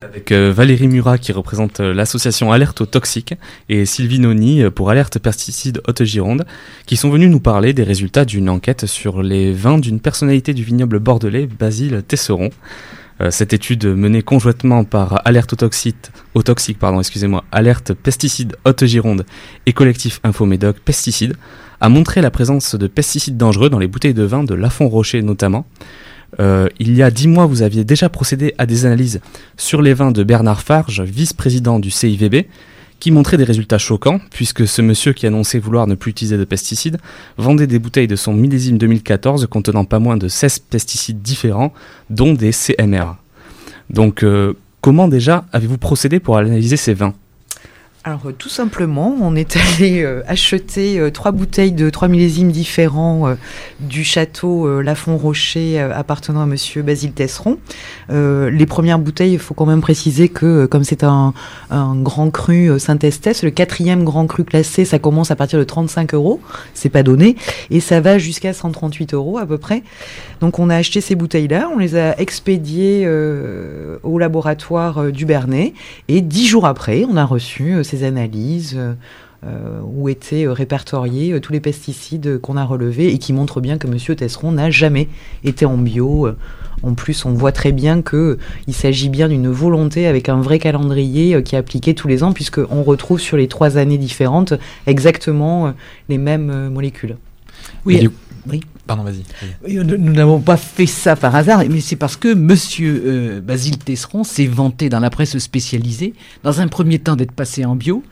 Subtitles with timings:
[0.00, 3.34] Avec euh, Valérie Murat qui représente euh, l'association Alerte aux toxiques
[3.68, 6.46] et Sylvie Noni euh, pour Alerte pesticides Haute-Gironde
[6.86, 10.62] qui sont venus nous parler des résultats d'une enquête sur les vins d'une personnalité du
[10.62, 12.50] vignoble bordelais Basile Tesseron.
[13.30, 19.26] cette étude menée conjointement par Alerte aux toxiques, pardon, excusez-moi, Alerte pesticides Haute-Gironde
[19.66, 21.34] et collectif Infomédoc Pesticides
[21.80, 25.22] a montré la présence de pesticides dangereux dans les bouteilles de vin de Lafont Rocher
[25.22, 25.66] notamment.
[26.40, 29.20] Euh, il y a dix mois, vous aviez déjà procédé à des analyses
[29.56, 32.46] sur les vins de Bernard Farge, vice-président du CIVB,
[33.00, 36.44] qui montraient des résultats choquants, puisque ce monsieur qui annonçait vouloir ne plus utiliser de
[36.44, 36.98] pesticides
[37.36, 41.72] vendait des bouteilles de son millésime 2014 contenant pas moins de 16 pesticides différents,
[42.10, 43.16] dont des CMR.
[43.90, 47.14] Donc, euh, comment déjà avez-vous procédé pour analyser ces vins?
[48.04, 52.52] Alors euh, tout simplement, on est allé euh, acheter euh, trois bouteilles de trois millésimes
[52.52, 53.36] différents
[53.80, 57.58] du château Lafont Rocher appartenant à Monsieur Basile Tesseron.
[58.08, 61.32] les premières bouteilles, il faut quand même préciser que comme c'est un,
[61.70, 66.40] grand cru Saint-Estès, le quatrième grand cru classé, ça commence à partir de 35 euros,
[66.74, 67.36] c'est pas donné,
[67.70, 69.82] et ça va jusqu'à 138 euros à peu près.
[70.40, 73.08] Donc on a acheté ces bouteilles-là, on les a expédiées
[74.02, 75.74] au laboratoire du Bernet,
[76.08, 78.94] et dix jours après, on a reçu ces analyses euh,
[79.44, 83.78] euh, où étaient répertoriés euh, tous les pesticides qu'on a relevés et qui montrent bien
[83.78, 84.16] que M.
[84.16, 85.08] Tesseron n'a jamais
[85.44, 86.28] été en bio.
[86.82, 91.42] En plus, on voit très bien qu'il s'agit bien d'une volonté avec un vrai calendrier
[91.42, 94.54] qui est appliqué tous les ans, puisqu'on retrouve sur les trois années différentes
[94.86, 95.74] exactement
[96.08, 97.16] les mêmes molécules.
[97.84, 98.08] Oui,
[98.48, 98.60] oui.
[98.88, 99.76] Pardon, vas-y.
[99.84, 104.24] nous n'avons pas fait ça par hasard, mais c'est parce que Monsieur euh, Basile Tesseron
[104.24, 108.02] s'est vanté dans la presse spécialisée, dans un premier temps d'être passé en bio,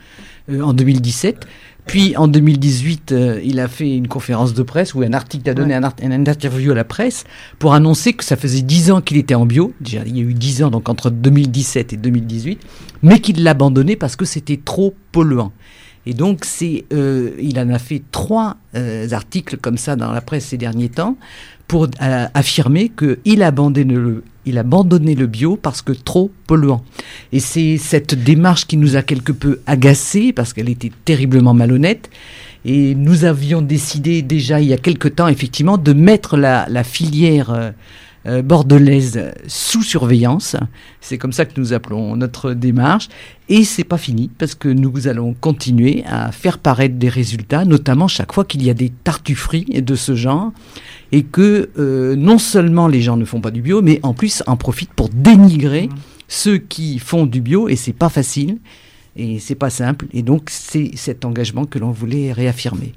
[0.51, 1.47] euh, en 2017.
[1.87, 5.55] Puis en 2018, euh, il a fait une conférence de presse où un article a
[5.55, 7.25] donné un, un, interview à la presse
[7.59, 9.73] pour annoncer que ça faisait 10 ans qu'il était en bio.
[9.81, 12.61] Déjà, il y a eu 10 ans, donc entre 2017 et 2018,
[13.03, 15.53] mais qu'il l'a abandonné parce que c'était trop polluant.
[16.07, 20.21] Et donc, c'est, euh, il en a fait trois euh, articles comme ça dans la
[20.21, 21.17] presse ces derniers temps
[21.67, 26.85] pour euh, affirmer qu'il abandonnait le, il abandonné le bio parce que trop polluant.
[27.33, 32.09] Et c'est cette démarche qui nous a quelque peu agacés parce qu'elle était terriblement malhonnête.
[32.65, 36.85] Et nous avions décidé déjà il y a quelque temps, effectivement, de mettre la, la
[36.85, 37.73] filière
[38.27, 40.57] euh, bordelaise sous surveillance.
[41.01, 43.09] C'est comme ça que nous appelons notre démarche.
[43.49, 48.09] Et c'est pas fini parce que nous allons continuer à faire paraître des résultats, notamment
[48.09, 50.53] chaque fois qu'il y a des tartufferies de ce genre
[51.13, 54.43] et que euh, non seulement les gens ne font pas du bio, mais en plus
[54.47, 55.89] en profitent pour dénigrer
[56.29, 58.59] ceux qui font du bio et c'est pas facile
[59.15, 60.07] et c'est pas simple.
[60.13, 62.93] Et donc c'est cet engagement que l'on voulait réaffirmer.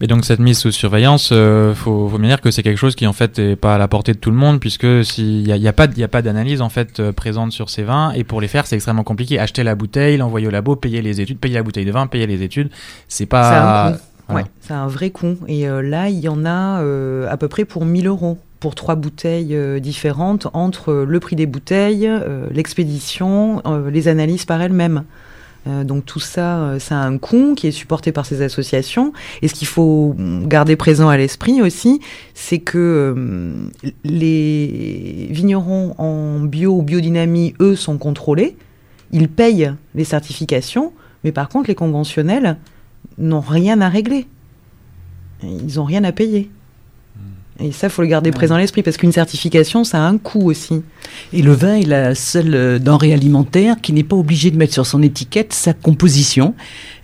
[0.00, 2.78] Et donc cette mise sous surveillance, il euh, faut, faut, bien dire que c'est quelque
[2.78, 5.44] chose qui en fait est pas à la portée de tout le monde puisque s'il
[5.44, 7.84] n'y a, y a, pas, y a pas d'analyse en fait euh, présente sur ces
[7.84, 9.38] vins et pour les faire c'est extrêmement compliqué.
[9.38, 12.26] Acheter la bouteille, l'envoyer au labo, payer les études, payer la bouteille de vin, payer
[12.26, 12.70] les études,
[13.08, 13.94] c'est pas.
[14.28, 15.38] C'est un, ouais, c'est un vrai con.
[15.46, 16.80] Et euh, là il y en a
[17.30, 22.10] à peu près pour 1000 euros pour trois bouteilles différentes entre le prix des bouteilles,
[22.50, 25.04] l'expédition, les analyses par elles-mêmes.
[25.66, 29.12] Euh, donc tout ça, euh, ça a un coût qui est supporté par ces associations.
[29.42, 32.00] Et ce qu'il faut garder présent à l'esprit aussi,
[32.34, 38.56] c'est que euh, les vignerons en bio ou biodynamie, eux, sont contrôlés.
[39.12, 40.92] Ils payent les certifications,
[41.22, 42.56] mais par contre, les conventionnels
[43.18, 44.26] n'ont rien à régler.
[45.42, 46.50] Ils n'ont rien à payer.
[47.60, 50.50] Et ça, faut le garder présent à l'esprit parce qu'une certification, ça a un coût
[50.50, 50.82] aussi.
[51.32, 54.72] Et le vin est la seule euh, denrée alimentaire qui n'est pas obligé de mettre
[54.72, 56.54] sur son étiquette sa composition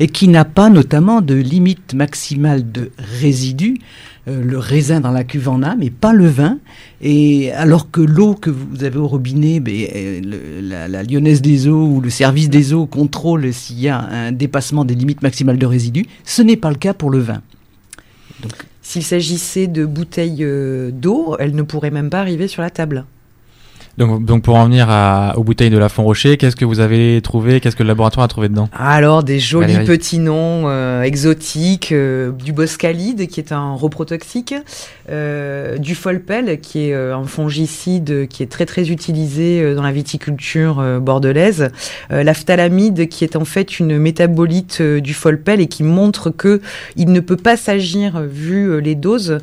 [0.00, 3.78] et qui n'a pas notamment de limite maximale de résidus.
[4.26, 6.58] Euh, le raisin dans la cuve en a, mais pas le vin.
[7.00, 10.20] Et alors que l'eau que vous avez au robinet, ben, euh,
[10.62, 14.32] la, la, lyonnaise des eaux ou le service des eaux contrôle s'il y a un
[14.32, 17.40] dépassement des limites maximales de résidus, ce n'est pas le cas pour le vin.
[18.42, 18.52] Donc,
[18.90, 23.04] s'il s'agissait de bouteilles euh, d'eau, elles ne pourraient même pas arriver sur la table.
[24.00, 24.88] Donc, pour en venir
[25.36, 27.60] aux bouteilles de la Font Rocher, qu'est-ce que vous avez trouvé?
[27.60, 28.70] Qu'est-ce que le laboratoire a trouvé dedans?
[28.72, 34.54] Alors, des jolis petits noms euh, exotiques, euh, du boscalide, qui est un reprotoxique,
[35.10, 40.82] euh, du folpel, qui est un fongicide qui est très très utilisé dans la viticulture
[41.00, 41.68] bordelaise,
[42.08, 46.62] l'aphthalamide, qui est en fait une métabolite du folpel et qui montre que
[46.96, 49.38] il ne peut pas s'agir, vu les doses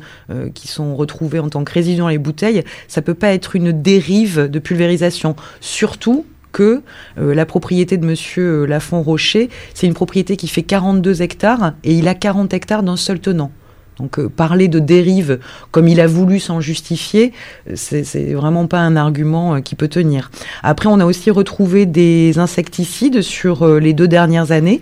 [0.54, 3.70] qui sont retrouvées en tant que résidus dans les bouteilles, ça peut pas être une
[3.70, 5.36] dérive de pulvérisation.
[5.60, 6.82] Surtout que
[7.18, 11.74] euh, la propriété de monsieur euh, Lafont Rocher, c'est une propriété qui fait 42 hectares
[11.84, 13.52] et il a 40 hectares d'un seul tenant.
[13.98, 15.38] Donc parler de dérive
[15.70, 17.32] comme il a voulu s'en justifier,
[17.74, 20.30] c'est vraiment pas un argument qui peut tenir.
[20.62, 24.80] Après, on a aussi retrouvé des insecticides sur les deux dernières années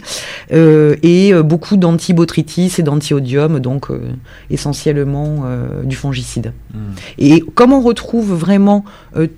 [0.51, 3.89] et beaucoup d'antibotrytis et d'antiodium, donc
[4.51, 5.45] essentiellement
[5.85, 6.53] du fongicide.
[6.75, 6.79] Hmm.
[7.19, 8.85] Et comme on retrouve vraiment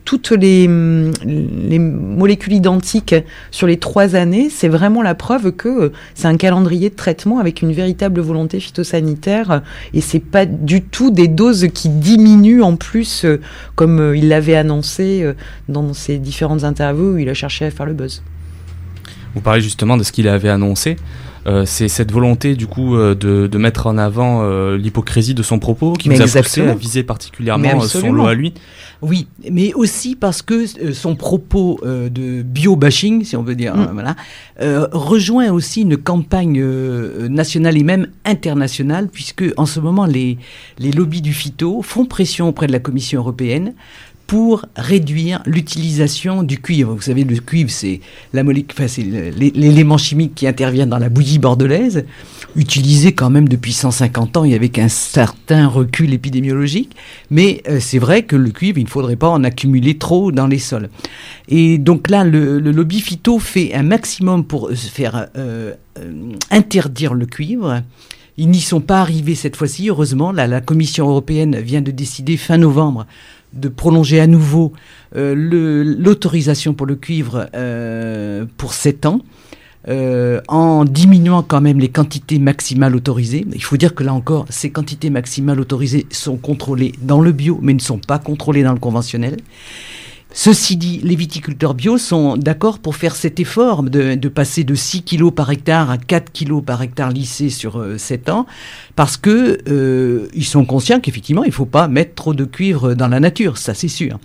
[0.05, 3.15] toutes les, les molécules identiques
[3.51, 7.63] sur les trois années, c'est vraiment la preuve que c'est un calendrier de traitement avec
[7.63, 9.63] une véritable volonté phytosanitaire
[9.95, 13.41] et c'est pas du tout des doses qui diminuent en plus euh,
[13.75, 15.35] comme euh, il l'avait annoncé euh,
[15.69, 18.23] dans ses différentes interviews où il a cherché à faire le buzz.
[19.35, 20.97] Vous parlez justement de ce qu'il avait annoncé.
[21.65, 24.43] c'est cette volonté du coup de, mettre en avant
[24.75, 28.55] l'hypocrisie de son propos qui nous a poussé à viser particulièrement son lot à lui.
[29.01, 33.77] Oui, mais aussi parce que euh, son propos euh, de bio-bashing, si on veut dire,
[33.77, 33.81] mm.
[33.81, 34.17] euh, voilà,
[34.93, 36.61] rejoint aussi une campagne
[37.29, 40.39] nationale et même internationale, puisque en ce moment, les,
[40.79, 43.75] les lobbies du phyto font pression auprès de la Commission européenne
[44.29, 46.93] pour réduire l'utilisation du cuivre.
[46.95, 48.01] Vous savez, le cuivre, c'est
[48.35, 52.05] l'élément chimique qui intervient dans la bouillie bordelaise,
[52.55, 56.95] utilisé quand même depuis 150 ans et avec un certain recul épidémiologique.
[57.31, 60.47] Mais euh, c'est vrai que le cuivre, il ne faudrait pas en accumuler trop dans
[60.47, 60.91] les sols.
[61.49, 67.25] Et donc là, le, lobby phyto fait un maximum pour faire euh, euh, interdire le
[67.25, 67.83] cuivre.
[68.37, 70.33] Ils n'y sont pas arrivés cette fois-ci, heureusement.
[70.33, 73.07] la Commission européenne vient de décider fin novembre
[73.53, 74.73] de prolonger à nouveau
[75.17, 75.35] euh,
[75.99, 79.21] l'autorisation pour le cuivre euh, pour 7 ans.
[79.89, 83.47] Euh, en diminuant quand même les quantités maximales autorisées.
[83.55, 87.59] Il faut dire que là encore, ces quantités maximales autorisées sont contrôlées dans le bio,
[87.63, 89.39] mais ne sont pas contrôlées dans le conventionnel.
[90.31, 95.03] Ceci dit, les viticulteurs bio sont d'accord pour faire cet effort de, passer de 6
[95.03, 98.47] kg par hectare à 4 kg par hectare lissé sur 7 ans,
[98.95, 102.93] parce que euh, ils sont conscients qu'effectivement, il ne faut pas mettre trop de cuivre
[102.93, 104.19] dans la nature, ça c'est sûr.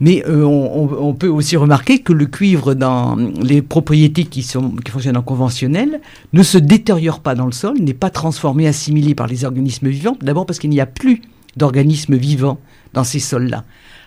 [0.00, 4.90] Mais euh, on, peut aussi remarquer que le cuivre dans les propriétés qui, sont, qui
[4.90, 6.00] fonctionnent en conventionnel
[6.32, 10.16] ne se détériore pas dans le sol, n'est pas transformé, assimilé par les organismes vivants,
[10.20, 11.20] d'abord parce qu'il n'y a plus
[11.56, 12.58] d'organismes vivants
[12.94, 13.64] dans ces sols-là.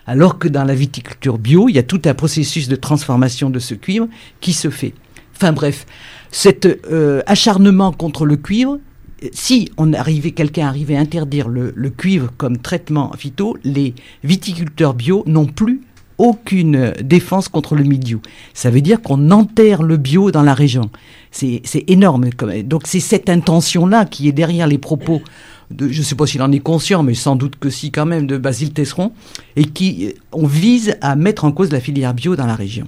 [0.07, 3.59] Alors que dans la viticulture bio, il y a tout un processus de transformation de
[3.59, 4.07] ce cuivre
[4.39, 4.93] qui se fait.
[5.35, 5.85] Enfin bref,
[6.31, 8.79] cet euh, acharnement contre le cuivre,
[9.31, 15.23] si on arrivait, quelqu'un arrivait à interdire le, cuivre comme traitement phyto, les viticulteurs bio
[15.27, 15.81] n'ont plus
[16.17, 18.19] aucune défense contre le milieu.
[18.53, 20.89] Ça veut dire qu'on enterre le bio dans la région.
[21.31, 22.29] C'est énorme.
[22.63, 25.21] Donc c'est cette intention-là qui est derrière les propos
[25.71, 28.27] je ne sais pas s'il en est conscient, mais sans doute que si quand même,
[28.27, 29.11] de Basile Tesseron,
[29.55, 32.85] et qui on vise à mettre en cause la filière bio dans la région.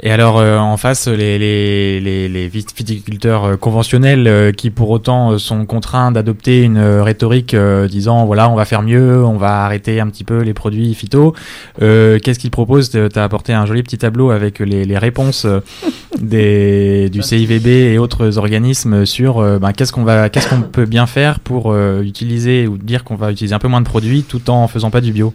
[0.00, 4.90] Et alors euh, en face, les, les, les, les viticulteurs euh, conventionnels euh, qui pour
[4.90, 7.56] autant sont contraints d'adopter une rhétorique
[7.88, 11.34] disant voilà on va faire mieux, on va arrêter un petit peu les produits phyto.
[11.78, 12.90] Qu'est-ce qu'ils proposent?
[12.90, 15.46] Tu as apporté un joli petit tableau avec les, les réponses
[16.20, 21.06] des, du CIVB et autres organismes sur ben, qu'est-ce qu'on va qu'est-ce qu'on peut bien
[21.06, 24.68] faire pour utiliser ou dire qu'on va utiliser un peu moins de produits tout en
[24.68, 25.32] faisant pas du bio?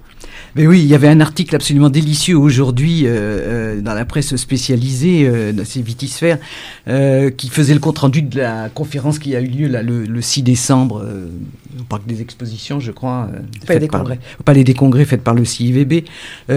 [0.56, 4.36] Mais oui, il y avait un article absolument délicieux aujourd'hui euh, euh, dans la presse
[4.36, 6.38] spécialisée, euh, dans ces vitisphères,
[7.38, 11.06] qui faisait le compte-rendu de la conférence qui a eu lieu là, le, 6 décembre
[11.80, 13.30] au Parc des Expositions, je crois.
[13.66, 14.20] Palais des Congrès.
[14.40, 16.06] Au Palais des Congrès, faite par le CIVB.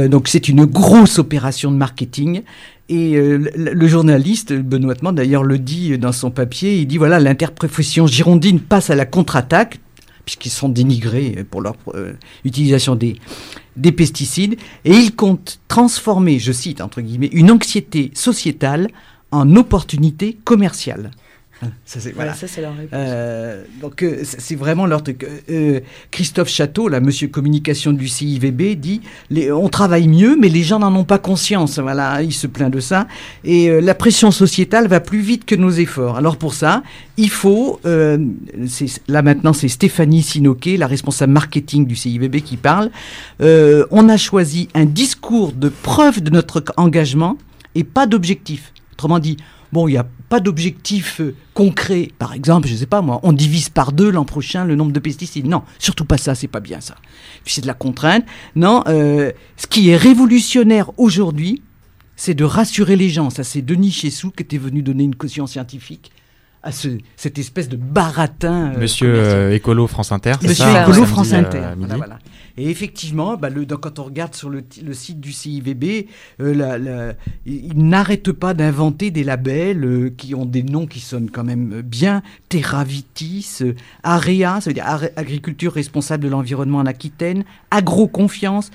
[0.09, 2.43] donc c'est une grosse opération de marketing.
[2.89, 8.61] Et le, journaliste, Benoît d'ailleurs, le dit dans son papier, il dit, voilà, l'interprofession girondine
[8.61, 9.81] passe à la contre-attaque,
[10.27, 11.77] puisqu'ils sont dénigrés pour leur
[12.45, 13.17] utilisation des,
[13.77, 18.89] des pesticides et il compte transformer, je cite entre guillemets, une anxiété sociétale
[19.31, 21.11] en opportunité commerciale.
[21.87, 22.35] Ça, c'est voilà.
[22.59, 25.27] leur euh, donc, euh, c'est vraiment leur truc.
[25.49, 30.63] Euh, Christophe Château, la monsieur communication du CIVB, dit les, on travaille mieux, mais les
[30.63, 31.79] gens n'en ont pas conscience.
[31.79, 33.09] Voilà, il se plaint de ça.
[33.43, 36.19] Et la pression sociétale va plus vite que nos efforts.
[36.19, 36.83] Alors, pour ça,
[37.17, 37.81] il faut.
[37.85, 42.91] là, maintenant, c'est Stéphanie Sinoquet, la responsable marketing du CIVB, qui parle.
[43.41, 47.39] on a choisi un discours de preuve de notre engagement
[47.75, 48.73] et pas d'objectif.
[48.93, 49.37] Autrement dit,
[49.77, 52.09] Bon, il n'y a pas d'objectif euh, concret.
[52.19, 54.93] Par exemple, je ne sais pas moi, on divise par deux l'an prochain le nombre
[54.93, 55.47] de pesticides.
[55.47, 56.95] Non, surtout pas ça, c'est pas bien ça.
[57.45, 58.25] C'est de la contrainte.
[58.55, 61.61] Non, euh, ce qui est révolutionnaire aujourd'hui,
[62.17, 63.29] c'est de rassurer les gens.
[63.29, 66.11] Ça, c'est Denis Chessou qui était venu donner une caution scientifique
[66.63, 68.73] à ce, cette espèce de baratin.
[68.75, 70.35] Euh, Monsieur euh, Écolo France Inter.
[70.43, 71.61] Monsieur Écolo France Inter.
[71.77, 72.19] voilà.
[72.59, 76.07] Et effectivement, bah, le, quand on regarde sur le, site du CIVB,
[76.41, 77.13] euh,
[77.45, 81.83] ils n'arrêtent pas d'inventer des labels euh, qui ont des noms qui sonnent quand même
[81.83, 82.23] bien.
[82.49, 84.87] Terravitis, euh, AREA, ça veut dire
[85.17, 88.71] Agriculture responsable de l'environnement en Aquitaine, Agroconfiance.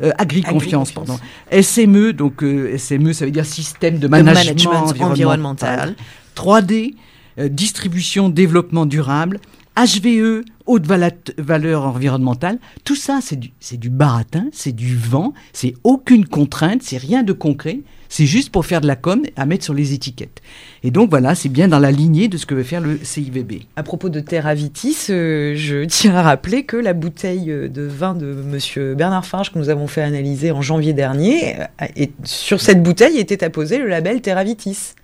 [0.00, 1.18] Euh, Agriconfiance, pardon.
[1.50, 2.44] SME, donc
[2.76, 5.96] SME, ça veut dire Système de Management, environnemental.
[6.36, 6.94] 3D,
[7.38, 9.40] Distribution, Développement Durable.
[9.76, 16.26] HVE, haute valeur environnementale, tout ça c'est du, du baratin, c'est du vent, c'est aucune
[16.26, 19.74] contrainte, c'est rien de concret, c'est juste pour faire de la com à mettre sur
[19.74, 20.42] les étiquettes.
[20.84, 23.64] Et donc voilà, c'est bien dans la lignée de ce que veut faire le CIVB.
[23.74, 28.26] À propos de Terravitis, euh, je tiens à rappeler que la bouteille de vin de
[28.26, 32.80] monsieur Bernard Farge que nous avons fait analyser en janvier dernier, euh, et sur cette
[32.80, 34.94] bouteille était apposé le label Terravitis.
[34.94, 35.03] Euh,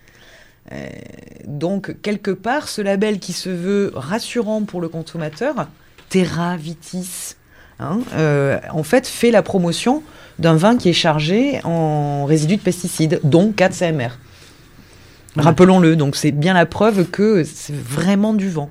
[1.46, 5.68] donc, quelque part, ce label qui se veut rassurant pour le consommateur,
[6.08, 7.36] Terra Vitis,
[7.78, 10.02] hein, euh, en fait, fait la promotion
[10.38, 14.08] d'un vin qui est chargé en résidus de pesticides, dont 4 CMR.
[15.36, 18.70] Rappelons-le, donc c'est bien la preuve que c'est vraiment du vent.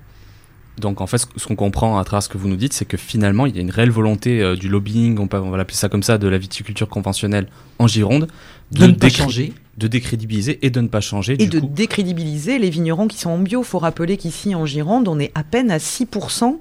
[0.79, 2.97] Donc en fait, ce qu'on comprend à travers ce que vous nous dites, c'est que
[2.97, 6.03] finalement, il y a une réelle volonté euh, du lobbying, on, va l'appeler ça comme
[6.03, 8.27] ça, de la viticulture conventionnelle en Gironde,
[8.71, 9.53] de, ne pas changer.
[9.77, 11.41] De décrédibiliser et de ne pas changer.
[11.41, 13.61] Et de décrédibiliser les vignerons qui sont en bio.
[13.61, 16.51] Il faut rappeler qu'ici en Gironde, on est à peine à 6% euh,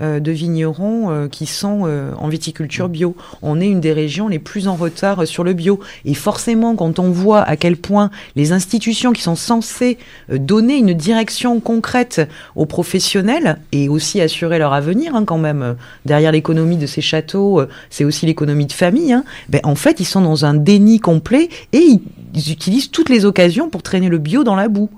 [0.00, 3.14] de vignerons euh, qui sont euh, en viticulture bio.
[3.42, 5.78] On est une des régions les plus en retard sur le bio.
[6.04, 9.98] Et forcément, quand on voit à quel point les institutions qui sont censées
[10.30, 16.32] donner une direction concrète aux professionnels et aussi assurer leur avenir, hein, quand même, derrière
[16.32, 20.20] l'économie de ces châteaux, c'est aussi l'économie de famille, hein, ben, en fait, ils sont
[20.20, 21.86] dans un déni complet et
[22.34, 24.90] ils, utilisent toutes les occasions pour traîner le bio dans la boue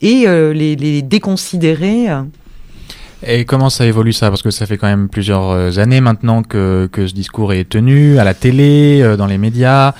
[0.00, 2.08] et les, déconsidérer.
[3.24, 4.30] Et comment ça évolue ça?
[4.30, 7.68] Parce que ça fait quand même plusieurs euh, années maintenant que, que ce discours est
[7.68, 9.94] tenu à la télé, euh, dans les médias.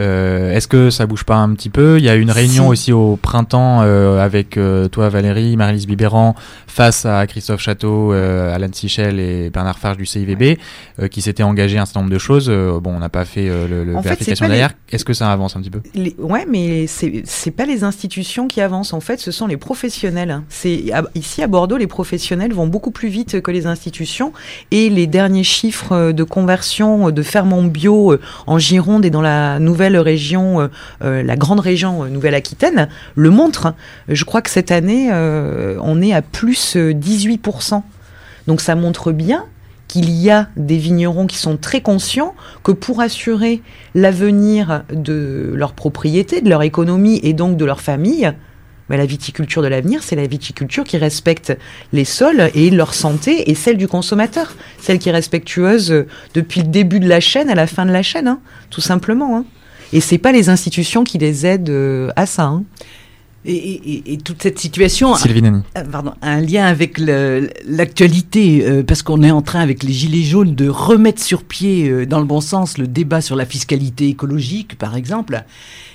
[0.00, 1.98] Euh, Est-ce que ça bouge pas un petit peu?
[1.98, 6.34] Il y a une réunion aussi au printemps euh, avec euh, toi Valérie, Marie-Lise Bibéran,
[6.66, 10.58] face à Christophe Château, Alain Sichel et Bernard Farge du CIVB,
[11.10, 12.48] qui s'étaient engagés un certain nombre de choses.
[12.48, 14.72] bon, on n'a pas fait le, le vérification derrière.
[14.90, 15.80] Est-ce que ça avance un petit peu?
[15.94, 16.16] Les...
[16.18, 18.92] Ouais, mais c'est pas les institutions qui avancent.
[18.92, 20.42] En fait, ce sont les professionnels.
[20.48, 20.84] C'est
[21.14, 24.32] ici à Bordeaux, les professionnels vont beaucoup plus vite que les institutions
[24.72, 29.83] et les derniers chiffres de conversion de fermes bio en Gironde et dans la nouvelle
[29.92, 30.68] région, euh,
[31.02, 33.74] euh, la grande région euh, Nouvelle-Aquitaine, le montre.
[34.08, 37.82] Je crois que cette année, on est à plus 18%.
[38.46, 39.44] Donc ça montre bien
[39.88, 43.62] qu'il y a des vignerons qui sont très conscients que pour assurer
[43.94, 48.32] l'avenir de leur propriété, de leur économie et donc de leur famille,
[48.88, 51.56] mais la viticulture de l'avenir, c'est la viticulture qui respecte
[51.92, 56.68] les sols et leur santé et celle du consommateur, celle qui est respectueuse depuis le
[56.68, 59.38] début de la chaîne à la fin de la chaîne, hein, tout simplement.
[59.38, 59.44] Hein.
[59.94, 62.44] Et c'est pas les institutions qui les aident euh, à ça.
[62.44, 62.64] Hein.
[63.46, 65.42] Et, toute cette situation Sylvie
[65.74, 70.22] a, pardon, un lien avec l'actualité, euh, parce qu'on est en train, avec les Gilets
[70.22, 74.08] jaunes, de remettre sur pied, euh, dans le bon sens, le débat sur la fiscalité
[74.08, 75.44] écologique, par exemple.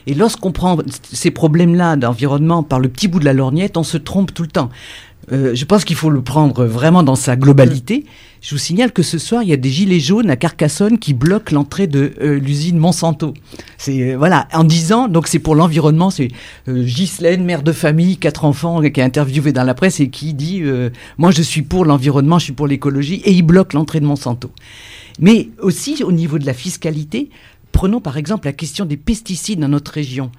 [0.06, 0.78] Et lorsqu'on prend
[1.12, 4.50] ces problèmes-là d'environnement par le petit bout de la lorgnette, on se trompe tout le
[4.50, 4.70] temps.
[5.32, 8.06] Euh, je pense qu'il faut le prendre vraiment dans sa globalité.
[8.42, 11.14] Je vous signale que ce soir, il y a des gilets jaunes à Carcassonne qui
[11.14, 13.34] bloquent l'entrée de euh, l'usine Monsanto.
[13.78, 16.10] C'est euh, voilà, en disant donc c'est pour l'environnement.
[16.10, 16.30] C'est
[16.68, 20.62] Ghislaine, mère de famille, quatre enfants, qui est interviewée dans la presse et qui dit
[21.18, 24.52] moi je suis pour l'environnement, je suis pour l'écologie, et ils bloquent l'entrée de Monsanto.
[25.20, 27.30] Mais aussi au niveau de la fiscalité,
[27.80, 30.34] prenons par exemple la question des pesticides dans notre région.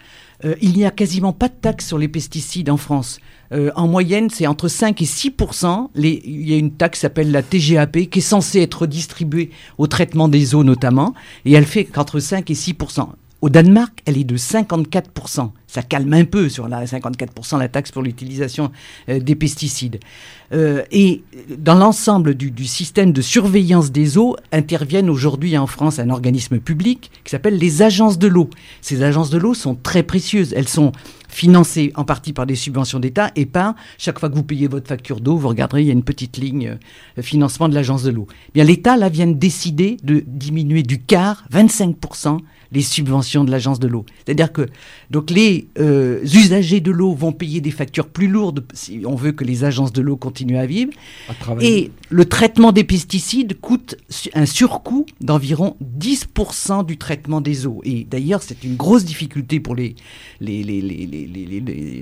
[0.60, 3.18] il n'y a quasiment pas de taxe sur les pesticides en France.
[3.52, 5.32] Euh, en moyenne, c'est entre 5 et 6
[5.94, 9.48] les, Il y a une taxe qui s'appelle la TGAP qui est censée être distribuée
[9.78, 11.14] au traitement des eaux notamment,
[11.46, 12.74] et elle fait qu'entre 5 et 6
[13.42, 15.50] au Danemark, elle est de 54%.
[15.66, 18.70] Ça calme un peu sur la 54% la taxe pour l'utilisation
[19.08, 20.00] euh, des pesticides.
[20.52, 21.22] Euh, et
[21.56, 26.58] dans l'ensemble du, du, système de surveillance des eaux, interviennent aujourd'hui en France un organisme
[26.58, 28.50] public qui s'appelle les agences de l'eau.
[28.82, 30.52] Ces agences de l'eau sont très précieuses.
[30.54, 30.92] Elles sont
[31.30, 34.88] financées en partie par des subventions d'État et par, chaque fois que vous payez votre
[34.88, 36.76] facture d'eau, vous regarderez, il y a une petite ligne
[37.18, 38.26] euh, financement de l'agence de l'eau.
[38.48, 42.38] Eh bien, l'État, là, vient de décider de diminuer du quart, 25%,
[42.72, 44.04] les subventions de l'agence de l'eau.
[44.24, 44.68] C'est-à-dire que
[45.10, 49.32] donc les euh, usagers de l'eau vont payer des factures plus lourdes si on veut
[49.32, 50.92] que les agences de l'eau continuent à vivre.
[51.60, 53.96] et le traitement des pesticides coûte
[54.34, 57.80] un surcoût d'environ 10% du traitement des eaux.
[57.84, 59.94] Et d'ailleurs, c'est une grosse difficulté pour les,
[60.40, 61.19] les, les, les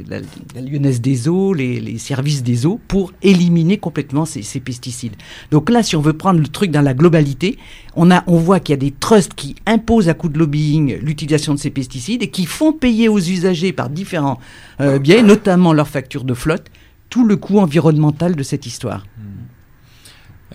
[0.08, 0.18] la,
[0.54, 5.14] la, lyonnaise des eaux, les, services des eaux, pour éliminer complètement ces, pesticides.
[5.50, 7.58] Donc là, si on veut prendre le truc dans la globalité,
[7.96, 11.58] on, voit qu'il y a des trusts qui imposent à coup de lobbying l'utilisation de
[11.58, 14.38] ces pesticides et qui font payer aux usagers par différents
[14.80, 16.66] euh, biais, notamment leur facture de flotte,
[17.10, 19.04] tout le coût environnemental de cette histoire.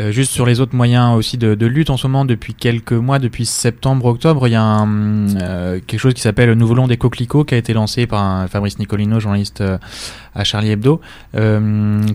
[0.01, 3.19] Euh, juste sur les autres moyens aussi de, lutte en ce moment, depuis quelques mois,
[3.19, 7.43] depuis septembre-octobre, il y a euh, quelque chose qui s'appelle le Nouveau Long des Coquelicots
[7.43, 9.77] qui a été lancé par un Fabrice Nicolino, journaliste euh,
[10.33, 10.99] à Charlie Hebdo.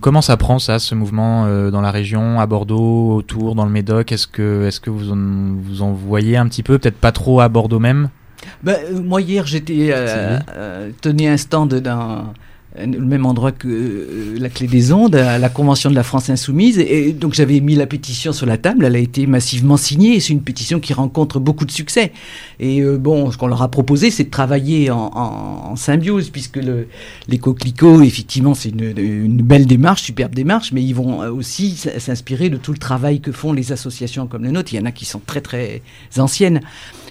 [0.00, 4.11] comment ça prend ça, ce mouvement dans la région, à Bordeaux, autour, dans le Médoc?
[4.11, 7.12] Est-ce que, est -ce que vous, en, vous en voyez un petit peu, peut-être pas
[7.12, 8.08] trop à Bordeaux même?
[8.62, 9.94] Ben, Moi hier j'étais
[11.00, 12.32] tenu un stand d'un
[12.76, 16.28] le même endroit que euh, la clé des ondes, à la Convention de la France
[16.30, 16.78] Insoumise.
[16.78, 20.32] Et, donc j'avais mis la pétition sur la table, elle a été massivement signée, c'est
[20.32, 22.12] une pétition qui rencontre beaucoup de succès.
[22.60, 26.88] Et euh, bon, ce qu'on leur a proposé, c'est de travailler en, symbiose, puisque le,
[27.28, 32.50] les coquelicots, effectivement, c'est une, belle démarche, superbe démarche, mais ils vont euh, aussi s'inspirer
[32.50, 34.72] de tout le travail que font les associations comme les nôtres.
[34.75, 35.82] Il y en a qui sont très très
[36.18, 36.60] anciennes.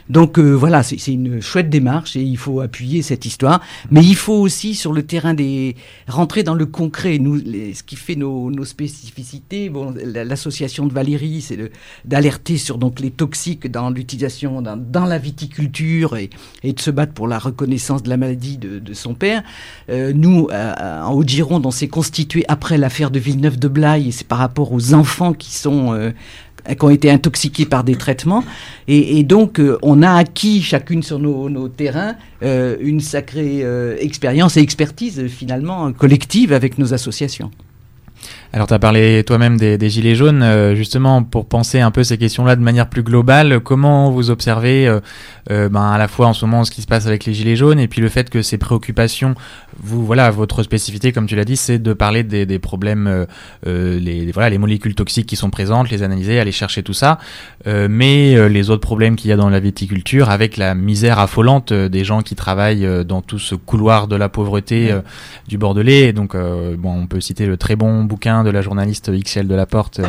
[0.09, 3.61] Donc euh, voilà, c'est une chouette démarche et il faut appuyer cette histoire.
[3.91, 5.75] Mais il faut aussi sur le terrain des
[6.07, 7.17] rentrer dans le concret.
[7.19, 11.57] Nous, ce qui fait nos, nos spécificités, bon, l'association de Valérie, c'est
[12.05, 16.29] d'alerter sur donc les toxiques dans l'utilisation dans, dans, la viticulture et,
[16.63, 19.43] et, de se battre pour la reconnaissance de la maladie de, de son père.
[19.89, 24.27] Euh, nous, en Haute-Gironde, on s'est constitué après l'affaire de Villeneuve de Blaye et c'est
[24.27, 26.11] par rapport aux enfants qui sont euh,
[26.75, 28.43] qui ont été intoxiqués par des traitements.
[28.87, 34.57] Et, donc, euh, on a acquis chacune sur nos, terrains euh, une sacrée euh, expérience
[34.57, 37.51] et expertise finalement collective avec nos associations.
[38.53, 42.17] Alors, tu as parlé toi-même des, Gilets jaunes, euh, justement, pour penser un peu ces
[42.17, 43.59] questions-là de manière plus globale.
[43.59, 45.01] Comment vous observez euh,
[45.51, 47.57] euh, ben, à la fois en ce moment ce qui se passe avec les Gilets
[47.57, 49.35] jaunes et puis le fait que ces préoccupations,
[49.79, 53.27] vous, voilà, votre spécificité, comme tu l'as dit, c'est de parler des, problèmes,
[53.65, 57.19] les, voilà, les molécules toxiques qui sont présentes, les analyser, aller chercher tout ça.
[57.65, 62.03] mais les autres problèmes qu'il y a dans la viticulture, avec la misère affolante des
[62.03, 64.95] gens qui travaillent dans tout ce couloir de la pauvreté
[65.47, 66.11] du Bordelais.
[66.11, 69.65] Donc, bon, on peut citer le très bon bouquin de la journaliste XL de la
[69.65, 70.01] Porte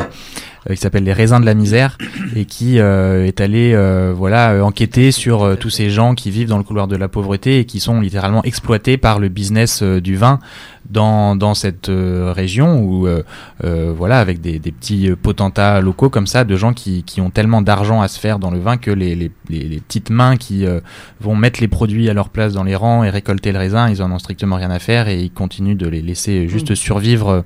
[0.69, 1.97] euh, qui s'appelle Les raisins de la misère
[2.35, 6.57] et qui euh, est allé euh, voilà enquêter sur tous ces gens qui vivent dans
[6.57, 10.39] le couloir de la pauvreté et qui sont littéralement exploités par le business du vin
[10.89, 13.07] dans, dans cette région où
[13.61, 17.61] voilà avec des, des, petits potentats locaux comme ça de gens qui, qui ont tellement
[17.61, 20.65] d'argent à se faire dans le vin que les, les, les, petites mains qui
[21.21, 24.01] vont mettre les produits à leur place dans les rangs et récolter le raisin ils
[24.01, 26.75] en ont strictement rien à faire et ils continuent de les laisser juste mmh.
[26.75, 27.43] survivre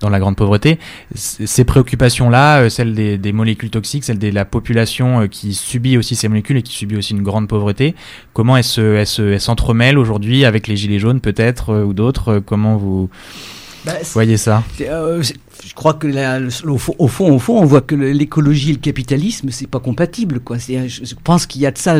[0.00, 0.78] dans la grande pauvreté
[1.14, 5.96] ces préoccupations là euh, celle des, molécules toxiques, celle de la population euh, qui subit
[5.96, 7.94] aussi ces molécules et qui subit aussi une grande pauvreté.
[8.32, 9.06] Comment elle
[9.40, 13.10] s'entremêle aujourd'hui avec les gilets jaunes peut-être euh, ou d'autres Comment vous
[13.84, 14.62] bah, voyez ça
[15.66, 16.08] je crois que
[16.66, 20.40] au, fond, au, fond, on voit que l'écologie et le capitalisme, c'est pas compatible.
[20.40, 20.58] Quoi.
[20.58, 21.98] Je pense qu'il y a de ça.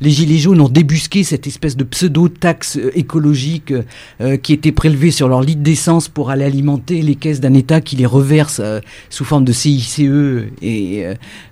[0.00, 3.72] les Gilets jaunes ont débusqué cette espèce de pseudo-taxe euh, écologique
[4.20, 7.80] euh, qui était prélevée sur leur litre d'essence pour aller alimenter les caisses d'un État
[7.80, 10.00] qui les reverse euh, sous forme de CICE
[10.62, 11.04] et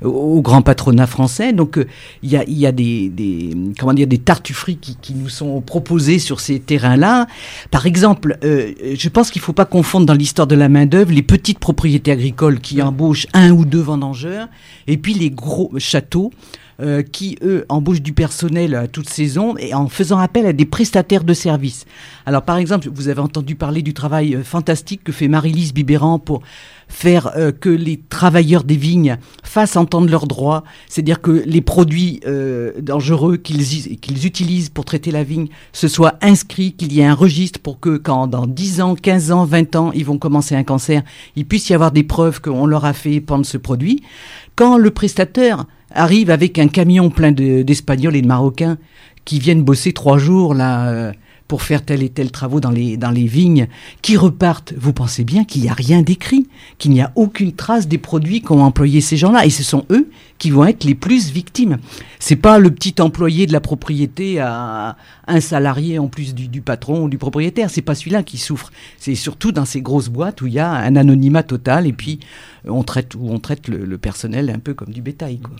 [0.02, 1.52] au grand patronat français.
[1.52, 1.78] Donc
[2.22, 5.60] il y a, y a des, des, comment dire, des tartufferies qui, qui nous sont
[5.60, 7.26] proposées sur ces terrains-là.
[7.70, 11.58] Par exemple, je pense qu'il faut pas confondre dans l'histoire de la main-d'œuvre les petites
[11.58, 14.48] propriétés agricoles qui embauchent un ou deux vendangeurs,
[14.86, 16.32] et puis les gros châteaux
[16.80, 20.64] euh, qui, eux, embauchent du personnel à toute saison et en faisant appel à des
[20.64, 21.86] prestataires de services.
[22.24, 26.20] Alors, par exemple, vous avez entendu parler du travail euh, fantastique que fait Marie-Lise Bibéran
[26.20, 26.40] pour
[26.86, 32.20] faire euh, que les travailleurs des vignes fassent entendre leurs droits, c'est-à-dire que les produits
[32.78, 37.14] dangereux qu'ils qu'ils utilisent pour traiter la vigne se soient inscrits, qu'il y ait un
[37.14, 40.62] registre pour que quand dans 10 ans, 15 ans, 20 ans, ils vont commencer un
[40.62, 41.02] cancer,
[41.34, 44.04] il puisse y avoir des preuves qu'on leur a fait prendre ce produit.
[44.54, 48.78] Quand le prestataire arrive avec un camion plein d'Espagnols et de Marocains
[49.24, 51.12] qui viennent bosser trois jours là euh,
[51.48, 53.68] pour faire tel et tel travaux dans les, dans les vignes,
[54.02, 57.88] qui repartent, vous pensez bien qu'il n'y a rien d'écrit, qu'il n'y a aucune trace
[57.88, 59.46] des produits qu'ont employés ces gens-là.
[59.46, 61.78] Et ce sont eux qui vont être les plus victimes.
[62.18, 67.04] C'est pas le petit employé de la propriété à un salarié en plus du, patron
[67.04, 67.70] ou du propriétaire.
[67.70, 68.70] C'est pas celui-là qui souffre.
[68.98, 72.20] C'est surtout dans ces grosses boîtes où il y a un anonymat total et puis
[72.66, 75.56] on traite, où on traite le, le personnel un peu comme du bétail, quoi.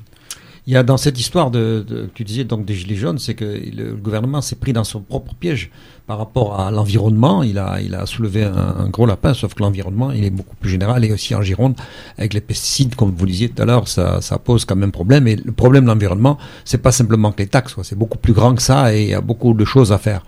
[0.68, 3.58] Il y a dans cette histoire de, tu disais donc des gilets jaunes, c'est que
[3.74, 5.70] le, gouvernement s'est pris dans son propre piège
[6.06, 7.42] par rapport à l'environnement.
[7.42, 10.68] Il a, il a soulevé un, gros lapin, sauf que l'environnement, il est beaucoup plus
[10.68, 11.74] général et aussi en Gironde
[12.18, 15.26] avec les pesticides, comme vous disiez tout à l'heure, ça, ça pose quand même problème.
[15.26, 18.54] Et le problème de l'environnement, c'est pas simplement que les taxes, c'est beaucoup plus grand
[18.54, 20.22] que ça et il y a beaucoup de choses à faire.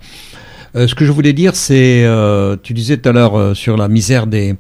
[0.75, 3.77] Euh, ce que je voulais dire, c'est, euh, tu disais tout à l'heure euh, sur
[3.77, 4.55] la misère des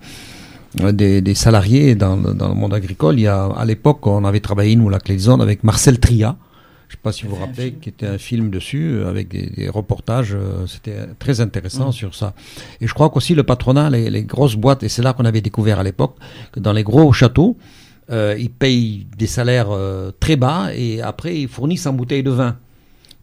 [0.75, 3.19] des, salariés dans, dans, le monde agricole.
[3.19, 6.37] Il y a, à l'époque, on avait travaillé, nous, la Clézone, avec Marcel Tria.
[6.89, 9.29] Je ne sais pas si vous vous rappelez, qui était un film dessus, euh, avec
[9.29, 10.35] des, reportages.
[10.35, 11.93] Euh, c'était très intéressant mm.
[11.93, 12.35] sur ça.
[12.81, 15.41] Et je crois qu'aussi le patronat, les, les, grosses boîtes, et c'est là qu'on avait
[15.41, 16.17] découvert à l'époque,
[16.51, 17.57] que dans les gros châteaux,
[18.11, 22.31] euh, ils payent des salaires euh, très bas et après ils fournissent en bouteille de
[22.31, 22.57] vin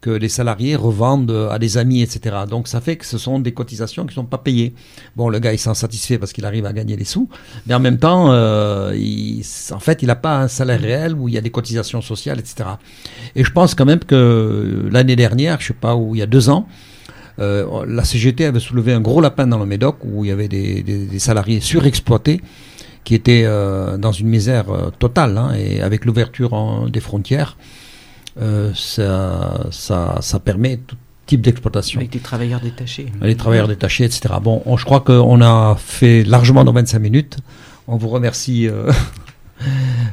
[0.02, 2.36] que les salariés revendent à des amis, etc.
[2.50, 4.74] Donc ça fait que ce sont des cotisations qui ne sont pas payées.
[5.16, 7.30] Bon, le gars, il s'en satisfait parce qu'il arrive à gagner des sous,
[7.66, 8.94] mais en même temps, euh,
[9.72, 12.40] en fait, il n'a pas un salaire réel où il y a des cotisations sociales,
[12.40, 12.70] etc.
[13.36, 16.28] Et je pense quand même que l'année dernière, je sais pas où, il y a
[16.28, 16.68] deux ans,
[17.40, 20.48] euh, la CGT avait soulevé un gros lapin dans le Médoc où il y avait
[20.48, 22.42] des, salariés surexploités
[23.04, 24.66] qui étaient euh, dans une misère
[25.00, 27.58] totale, hein, et avec l'ouverture des frontières,
[28.42, 30.96] euh, ça, ça, ça permet tout
[31.26, 32.00] type d'exploitation.
[32.00, 33.08] Avec des travailleurs détachés.
[33.22, 34.36] Les travailleurs détachés, etc.
[34.42, 37.38] Bon, je crois qu'on a fait largement dans 25 minutes.
[37.88, 38.92] On vous remercie euh,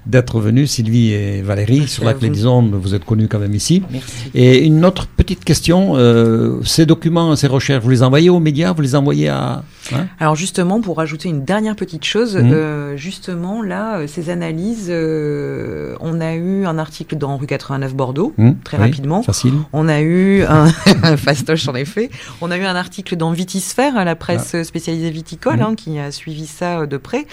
[0.06, 2.74] d'être venus, Sylvie et Valérie, sur la clé des ondes.
[2.74, 3.82] Vous êtes connus quand même ici.
[3.90, 4.30] Merci.
[4.34, 8.72] Et une autre petite question euh, ces documents, ces recherches, vous les envoyez aux médias
[8.72, 9.62] Vous les envoyez à.
[9.92, 10.06] Hein?
[10.18, 12.52] Alors, justement, pour rajouter une dernière petite chose, mmh.
[12.52, 18.32] euh, justement, là, euh, ces analyses, on a eu un article dans Rue 89 Bordeaux,
[18.36, 18.50] mmh.
[18.64, 19.22] très rapidement.
[19.22, 19.54] Facile.
[19.72, 20.66] On a eu un.
[21.16, 22.10] fastoche, en effet.
[22.40, 24.64] On a eu un article dans Vitisphère, la presse ah.
[24.64, 25.62] spécialisée viticole, mmh.
[25.62, 27.26] hein, qui a suivi ça de près.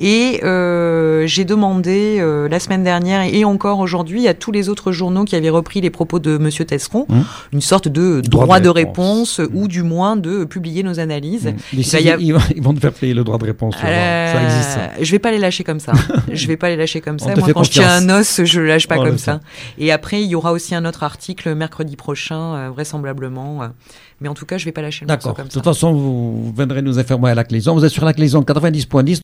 [0.00, 0.40] Et
[1.26, 5.36] j'ai demandé euh, la semaine dernière et encore aujourd'hui à tous les autres journaux qui
[5.36, 7.20] avaient repris les propos de Monsieur Tesseron mmh.
[7.52, 9.46] une sorte de droit, de réponse, mmh.
[9.54, 11.54] ou du moins de publier nos analyses.
[11.72, 11.76] Mmh.
[12.16, 13.76] ils, vont te faire payer le droit de réponse.
[13.84, 14.78] Euh, ça existe.
[15.00, 15.92] Je vais pas les lâcher comme ça.
[16.32, 17.34] je vais pas les lâcher comme ça.
[17.36, 19.40] Moi, quand je tiens un os, je le lâche pas comme ça.
[19.78, 23.60] Et après, il y aura aussi un autre article mercredi prochain, euh, vraisemblablement.
[24.20, 25.48] mais en tout cas, je vais pas lâcher le morceau comme ça.
[25.48, 27.74] De toute façon, vous, viendrez nous informer à la Cléson.
[27.74, 29.04] Vous êtes sur la Cléson 90.10.